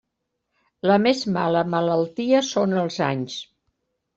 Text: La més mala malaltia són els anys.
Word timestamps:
La 0.91 0.95
més 1.03 1.21
mala 1.35 1.63
malaltia 1.75 2.43
són 2.51 2.75
els 2.85 3.01
anys. 3.13 3.37